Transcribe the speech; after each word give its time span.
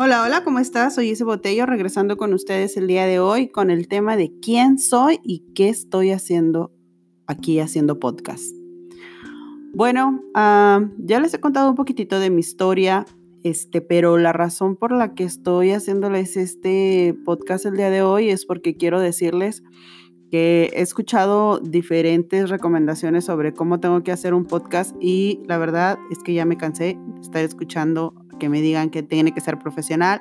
Hola, 0.00 0.22
hola, 0.22 0.44
¿cómo 0.44 0.60
estás? 0.60 0.94
Soy 0.94 1.10
Ise 1.10 1.24
Botello, 1.24 1.66
regresando 1.66 2.16
con 2.16 2.32
ustedes 2.32 2.76
el 2.76 2.86
día 2.86 3.04
de 3.04 3.18
hoy 3.18 3.48
con 3.48 3.68
el 3.68 3.88
tema 3.88 4.16
de 4.16 4.30
quién 4.40 4.78
soy 4.78 5.18
y 5.24 5.40
qué 5.56 5.68
estoy 5.70 6.12
haciendo 6.12 6.70
aquí 7.26 7.58
haciendo 7.58 7.98
podcast. 7.98 8.54
Bueno, 9.74 10.22
ah, 10.34 10.88
ya 10.98 11.18
les 11.18 11.34
he 11.34 11.40
contado 11.40 11.70
un 11.70 11.74
poquitito 11.74 12.20
de 12.20 12.30
mi 12.30 12.38
historia, 12.38 13.06
este, 13.42 13.80
pero 13.80 14.18
la 14.18 14.32
razón 14.32 14.76
por 14.76 14.92
la 14.92 15.14
que 15.14 15.24
estoy 15.24 15.72
haciéndoles 15.72 16.36
este 16.36 17.16
podcast 17.24 17.66
el 17.66 17.76
día 17.76 17.90
de 17.90 18.02
hoy 18.02 18.30
es 18.30 18.46
porque 18.46 18.76
quiero 18.76 19.00
decirles 19.00 19.64
que 20.30 20.70
he 20.74 20.80
escuchado 20.80 21.58
diferentes 21.58 22.50
recomendaciones 22.50 23.24
sobre 23.24 23.52
cómo 23.52 23.80
tengo 23.80 24.04
que 24.04 24.12
hacer 24.12 24.32
un 24.32 24.44
podcast 24.44 24.94
y 25.00 25.40
la 25.48 25.58
verdad 25.58 25.98
es 26.12 26.18
que 26.18 26.34
ya 26.34 26.44
me 26.44 26.56
cansé 26.56 26.96
de 27.16 27.20
estar 27.20 27.42
escuchando 27.42 28.14
que 28.38 28.48
me 28.48 28.60
digan 28.60 28.90
que 28.90 29.02
tiene 29.02 29.32
que 29.32 29.40
ser 29.40 29.58
profesional 29.58 30.20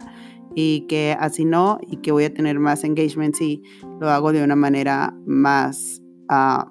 y 0.55 0.81
que 0.88 1.16
así 1.20 1.45
no 1.45 1.80
y 1.88 1.98
que 1.98 2.12
voy 2.12 2.26
a 2.26 2.34
tener 2.34 2.59
más 2.59 2.84
engagement 2.84 3.35
si 3.35 3.62
lo 3.99 4.09
hago 4.09 4.31
de 4.31 4.43
una 4.43 4.55
manera 4.55 5.16
más 5.26 6.02
uh, 6.31 6.66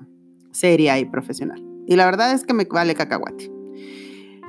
seria 0.50 0.98
y 0.98 1.04
profesional. 1.04 1.62
Y 1.86 1.96
la 1.96 2.06
verdad 2.06 2.32
es 2.32 2.44
que 2.44 2.54
me 2.54 2.64
vale 2.64 2.94
cacahuate. 2.94 3.52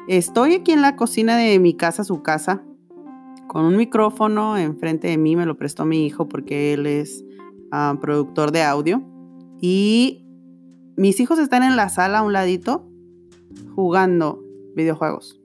Estoy 0.08 0.56
aquí 0.56 0.72
en 0.72 0.82
la 0.82 0.96
cocina 0.96 1.38
de 1.38 1.60
mi 1.60 1.76
casa, 1.76 2.04
su 2.04 2.24
casa, 2.24 2.64
con 3.48 3.66
un 3.66 3.78
micrófono 3.78 4.58
enfrente 4.58 5.08
de 5.08 5.18
mí, 5.18 5.36
me 5.36 5.46
lo 5.46 5.58
prestó 5.58 5.86
mi 5.86 6.06
hijo 6.06 6.28
porque 6.28 6.74
él 6.74 6.86
es 6.86 7.24
uh, 7.72 7.98
productor 8.00 8.52
de 8.52 8.64
audio. 8.64 9.04
Y 9.62 10.26
mis 10.96 11.20
hijos 11.20 11.40
están 11.40 11.64
en 11.64 11.76
la 11.76 11.90
sala 11.90 12.20
a 12.20 12.22
un 12.24 12.34
ladito 12.34 12.90
jugando 13.76 14.44
videojuegos. 14.76 15.40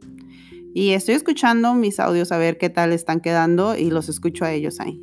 Y 0.75 0.91
estoy 0.91 1.15
escuchando 1.15 1.75
mis 1.75 2.01
audios 2.01 2.33
a 2.33 2.39
ver 2.39 2.57
qué 2.57 2.71
tal 2.71 2.93
están 2.93 3.21
quedando 3.21 3.77
y 3.77 3.91
los 3.91 4.09
escucho 4.09 4.45
a 4.45 4.53
ellos 4.53 4.81
ahí. 4.81 5.03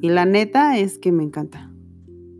Y 0.00 0.08
la 0.10 0.24
neta 0.24 0.78
es 0.78 0.98
que 0.98 1.10
me 1.10 1.24
encanta. 1.24 1.72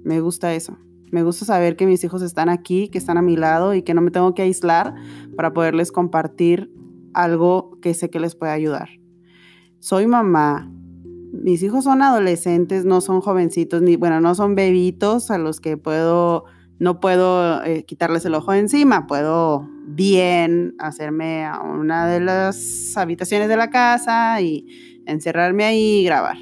Me 0.04 0.20
gusta 0.20 0.54
eso. 0.54 0.78
Me 1.10 1.22
gusta 1.22 1.44
saber 1.44 1.76
que 1.76 1.86
mis 1.86 2.02
hijos 2.04 2.22
están 2.22 2.48
aquí, 2.48 2.88
que 2.88 2.98
están 2.98 3.18
a 3.18 3.22
mi 3.22 3.36
lado 3.36 3.74
y 3.74 3.82
que 3.82 3.92
no 3.92 4.00
me 4.00 4.10
tengo 4.10 4.34
que 4.34 4.42
aislar 4.42 4.94
para 5.36 5.52
poderles 5.52 5.92
compartir 5.92 6.72
algo 7.12 7.78
que 7.82 7.92
sé 7.92 8.08
que 8.08 8.20
les 8.20 8.34
puede 8.34 8.52
ayudar. 8.52 8.88
Soy 9.78 10.06
mamá. 10.06 10.70
Mis 11.32 11.62
hijos 11.62 11.84
son 11.84 12.02
adolescentes, 12.02 12.84
no 12.84 13.00
son 13.00 13.20
jovencitos, 13.20 13.82
ni 13.82 13.96
bueno, 13.96 14.20
no 14.20 14.34
son 14.34 14.54
bebitos 14.54 15.30
a 15.30 15.38
los 15.38 15.60
que 15.60 15.76
puedo 15.76 16.44
no 16.78 17.00
puedo 17.00 17.62
eh, 17.64 17.84
quitarles 17.84 18.24
el 18.24 18.34
ojo 18.34 18.52
encima, 18.52 19.06
puedo 19.06 19.68
bien 19.86 20.74
hacerme 20.78 21.44
a 21.44 21.60
una 21.60 22.06
de 22.06 22.20
las 22.20 22.96
habitaciones 22.96 23.48
de 23.48 23.56
la 23.56 23.70
casa 23.70 24.40
y 24.40 24.66
encerrarme 25.06 25.64
ahí 25.64 26.00
y 26.00 26.04
grabar. 26.04 26.36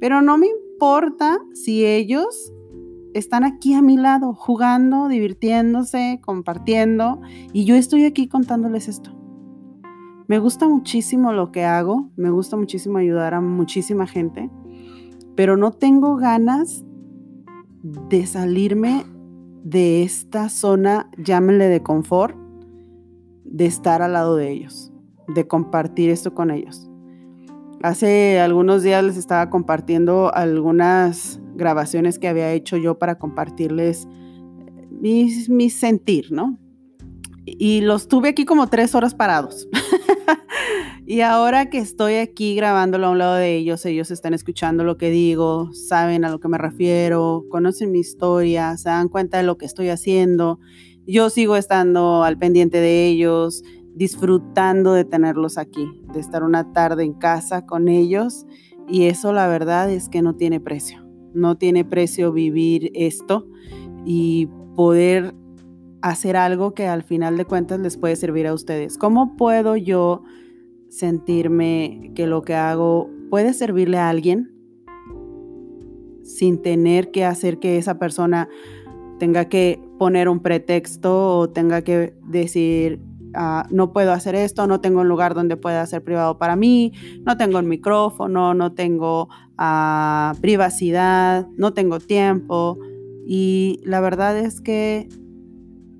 Pero 0.00 0.22
no 0.22 0.38
me 0.38 0.46
importa 0.48 1.38
si 1.54 1.84
ellos 1.84 2.52
están 3.14 3.44
aquí 3.44 3.74
a 3.74 3.82
mi 3.82 3.96
lado, 3.96 4.34
jugando, 4.34 5.08
divirtiéndose, 5.08 6.20
compartiendo, 6.22 7.20
y 7.52 7.64
yo 7.64 7.74
estoy 7.74 8.04
aquí 8.04 8.28
contándoles 8.28 8.88
esto. 8.88 9.14
Me 10.28 10.38
gusta 10.38 10.66
muchísimo 10.66 11.32
lo 11.32 11.52
que 11.52 11.64
hago, 11.64 12.10
me 12.16 12.30
gusta 12.30 12.56
muchísimo 12.56 12.98
ayudar 12.98 13.34
a 13.34 13.40
muchísima 13.40 14.06
gente, 14.06 14.50
pero 15.34 15.56
no 15.56 15.72
tengo 15.72 16.16
ganas 16.16 16.84
de 17.82 18.26
salirme 18.26 19.04
de 19.62 20.02
esta 20.02 20.48
zona, 20.48 21.10
llámenle 21.16 21.68
de 21.68 21.82
confort, 21.82 22.36
de 23.44 23.66
estar 23.66 24.02
al 24.02 24.14
lado 24.14 24.36
de 24.36 24.50
ellos, 24.50 24.92
de 25.28 25.46
compartir 25.46 26.10
esto 26.10 26.34
con 26.34 26.50
ellos. 26.50 26.88
Hace 27.82 28.40
algunos 28.40 28.82
días 28.82 29.02
les 29.02 29.16
estaba 29.16 29.50
compartiendo 29.50 30.32
algunas 30.34 31.40
grabaciones 31.54 32.18
que 32.18 32.28
había 32.28 32.52
hecho 32.52 32.76
yo 32.76 32.98
para 32.98 33.18
compartirles 33.18 34.06
mi, 34.90 35.68
sentir, 35.70 36.30
¿no? 36.30 36.58
Y 37.44 37.80
los 37.80 38.06
tuve 38.06 38.28
aquí 38.28 38.44
como 38.44 38.68
tres 38.68 38.94
horas 38.94 39.14
parados. 39.14 39.68
Y 41.04 41.22
ahora 41.22 41.68
que 41.68 41.78
estoy 41.78 42.14
aquí 42.14 42.54
grabándolo 42.54 43.08
a 43.08 43.10
un 43.10 43.18
lado 43.18 43.34
de 43.34 43.56
ellos, 43.56 43.84
ellos 43.86 44.12
están 44.12 44.34
escuchando 44.34 44.84
lo 44.84 44.98
que 44.98 45.10
digo, 45.10 45.72
saben 45.72 46.24
a 46.24 46.30
lo 46.30 46.38
que 46.38 46.46
me 46.46 46.58
refiero, 46.58 47.44
conocen 47.50 47.90
mi 47.90 47.98
historia, 47.98 48.76
se 48.76 48.88
dan 48.88 49.08
cuenta 49.08 49.38
de 49.38 49.42
lo 49.42 49.58
que 49.58 49.66
estoy 49.66 49.88
haciendo. 49.88 50.60
Yo 51.04 51.28
sigo 51.28 51.56
estando 51.56 52.22
al 52.22 52.38
pendiente 52.38 52.80
de 52.80 53.08
ellos, 53.08 53.64
disfrutando 53.96 54.92
de 54.92 55.04
tenerlos 55.04 55.58
aquí, 55.58 56.00
de 56.12 56.20
estar 56.20 56.44
una 56.44 56.72
tarde 56.72 57.02
en 57.02 57.14
casa 57.14 57.66
con 57.66 57.88
ellos. 57.88 58.46
Y 58.88 59.06
eso 59.06 59.32
la 59.32 59.48
verdad 59.48 59.90
es 59.90 60.08
que 60.08 60.22
no 60.22 60.36
tiene 60.36 60.60
precio. 60.60 61.04
No 61.34 61.56
tiene 61.58 61.84
precio 61.84 62.32
vivir 62.32 62.92
esto 62.94 63.48
y 64.04 64.48
poder 64.76 65.34
hacer 66.00 66.36
algo 66.36 66.74
que 66.74 66.86
al 66.86 67.02
final 67.02 67.36
de 67.36 67.44
cuentas 67.44 67.80
les 67.80 67.96
puede 67.96 68.14
servir 68.14 68.46
a 68.46 68.54
ustedes. 68.54 68.98
¿Cómo 68.98 69.36
puedo 69.36 69.76
yo 69.76 70.22
sentirme 70.92 72.12
que 72.14 72.26
lo 72.26 72.42
que 72.42 72.54
hago 72.54 73.08
puede 73.30 73.54
servirle 73.54 73.96
a 73.96 74.10
alguien 74.10 74.52
sin 76.22 76.60
tener 76.60 77.10
que 77.10 77.24
hacer 77.24 77.58
que 77.58 77.78
esa 77.78 77.98
persona 77.98 78.48
tenga 79.18 79.46
que 79.46 79.80
poner 79.98 80.28
un 80.28 80.40
pretexto 80.40 81.38
o 81.38 81.48
tenga 81.48 81.80
que 81.80 82.14
decir, 82.28 83.00
ah, 83.34 83.66
no 83.70 83.92
puedo 83.94 84.12
hacer 84.12 84.34
esto, 84.34 84.66
no 84.66 84.82
tengo 84.82 85.00
un 85.00 85.08
lugar 85.08 85.34
donde 85.34 85.56
pueda 85.56 85.84
ser 85.86 86.04
privado 86.04 86.36
para 86.36 86.56
mí, 86.56 86.92
no 87.24 87.38
tengo 87.38 87.58
el 87.58 87.66
micrófono, 87.66 88.52
no 88.52 88.74
tengo 88.74 89.30
ah, 89.56 90.34
privacidad, 90.42 91.48
no 91.56 91.72
tengo 91.72 92.00
tiempo. 92.00 92.78
Y 93.26 93.80
la 93.84 94.00
verdad 94.00 94.38
es 94.38 94.60
que 94.60 95.08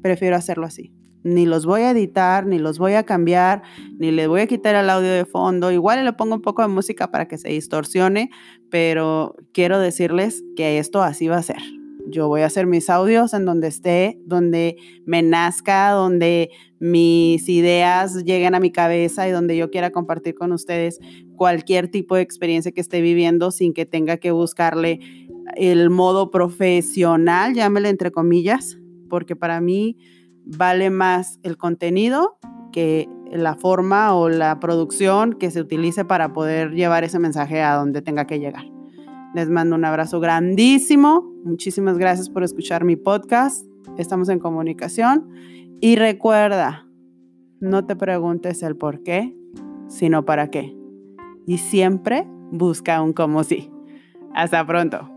prefiero 0.03 0.37
hacerlo 0.37 0.67
así 0.67 0.93
ni 1.25 1.47
los 1.47 1.67
voy 1.67 1.83
a 1.83 1.91
editar, 1.91 2.47
ni 2.47 2.59
los 2.59 2.79
voy 2.79 2.95
a 2.95 3.05
cambiar, 3.05 3.63
ni 3.99 4.11
le 4.11 4.27
voy 4.27 4.41
a 4.41 4.47
quitar 4.47 4.75
el 4.75 4.91
audio 4.91 5.11
de 5.11 5.25
fondo. 5.25 5.71
Igual 5.71 6.05
le 6.05 6.13
pongo 6.13 6.35
un 6.37 6.43
poco 6.43 6.63
de 6.63 6.69
música 6.69 7.11
para 7.11 7.29
que 7.29 7.39
se 7.39 7.49
distorsione, 7.49 8.31
pero 8.71 9.37
quiero 9.53 9.79
decirles 9.79 10.45
que 10.57 10.79
esto 10.79 11.03
así 11.03 11.29
va 11.29 11.39
a 11.39 11.43
ser. 11.43 11.63
Yo 12.07 12.27
voy 12.27 12.41
a 12.41 12.47
hacer 12.47 12.67
mis 12.67 12.91
audios 12.91 13.33
en 13.33 13.45
donde 13.45 13.69
esté, 13.69 14.19
donde 14.27 14.77
me 15.07 15.23
nazca, 15.23 15.91
donde 15.91 16.51
mis 16.81 17.49
ideas 17.49 18.25
lleguen 18.25 18.57
a 18.57 18.61
mi 18.61 18.73
cabeza 18.73 19.29
y 19.29 19.31
donde 19.31 19.57
yo 19.57 19.71
quiera 19.71 19.91
compartir 19.91 20.35
con 20.35 20.51
ustedes 20.51 20.99
cualquier 21.37 21.89
tipo 21.89 22.17
de 22.17 22.23
experiencia 22.23 22.73
que 22.73 22.81
esté 22.81 23.01
viviendo 23.01 23.53
sin 23.53 23.73
que 23.73 23.87
tenga 23.87 24.17
que 24.17 24.33
buscarle 24.33 24.99
el 25.55 25.91
modo 25.91 26.31
profesional, 26.31 27.55
llámele 27.55 27.89
entre 27.89 28.11
comillas, 28.11 28.79
porque 29.09 29.37
para 29.37 29.61
mí 29.61 29.97
vale 30.45 30.91
más 30.91 31.39
el 31.43 31.57
contenido 31.57 32.39
que 32.73 33.09
la 33.31 33.55
forma 33.55 34.15
o 34.15 34.29
la 34.29 34.61
producción 34.61 35.35
que 35.35 35.51
se 35.51 35.61
utilice 35.61 36.05
para 36.05 36.33
poder 36.33 36.73
llevar 36.73 37.05
ese 37.05 37.19
mensaje 37.19 37.63
a 37.63 37.75
donde 37.75 38.03
tenga 38.03 38.27
que 38.27 38.39
llegar. 38.39 38.65
Les 39.35 39.49
mando 39.49 39.77
un 39.77 39.85
abrazo 39.85 40.21
grandísimo. 40.21 41.33
Muchísimas 41.45 41.97
gracias 41.97 42.29
por 42.29 42.43
escuchar 42.43 42.85
mi 42.85 42.97
podcast. 42.97 43.67
Estamos 43.97 44.29
en 44.29 44.39
comunicación. 44.39 45.31
Y 45.81 45.97
recuerda, 45.97 46.87
no 47.61 47.87
te 47.87 47.97
preguntes 47.97 48.63
el 48.63 48.77
por 48.77 49.03
qué, 49.03 49.35
sino 49.89 50.25
para 50.25 50.49
qué. 50.49 50.77
Y 51.47 51.59
siempre 51.59 52.27
busca 52.51 53.01
un 53.01 53.15
como 53.15 53.43
sí. 53.43 53.71
Hasta 54.35 54.67
pronto. 54.67 55.09